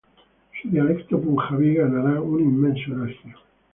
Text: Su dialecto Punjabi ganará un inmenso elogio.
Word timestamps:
Su 0.59 0.67
dialecto 0.67 1.21
Punjabi 1.21 1.75
ganará 1.75 2.19
un 2.19 2.39
inmenso 2.41 2.91
elogio. 2.91 3.35